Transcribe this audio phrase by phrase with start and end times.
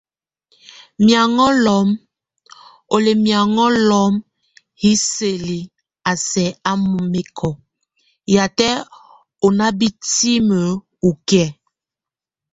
[1.05, 1.87] Miaŋo lum,
[2.93, 4.13] o lɛ miaŋo lum
[4.81, 5.59] hisɛli
[6.09, 6.71] a sɛk a
[7.11, 7.49] mɛ́kɔ,
[8.33, 8.69] yatʼ
[9.45, 10.47] ó nabitim
[11.07, 11.45] okie?